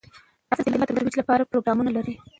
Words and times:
افغانستان 0.53 0.71
د 0.79 0.79
طلا 0.79 0.85
د 0.93 0.97
ترویج 0.97 1.15
لپاره 1.21 1.49
پروګرامونه 1.51 1.89
لري. 1.97 2.13